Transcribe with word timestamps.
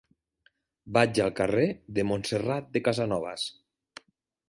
Vaig 0.99 1.19
al 1.27 1.35
carrer 1.41 1.67
de 1.99 2.07
Montserrat 2.13 2.75
de 2.79 2.85
Casanovas. 2.89 3.49